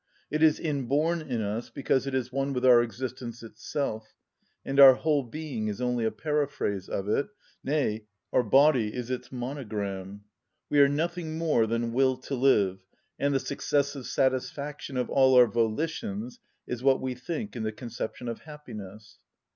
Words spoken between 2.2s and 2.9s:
one with our